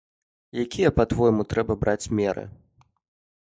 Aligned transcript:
Якія, 0.65 0.89
па-твойму, 0.99 1.45
трэба 1.53 1.77
браць 1.85 2.09
меры? 2.21 2.43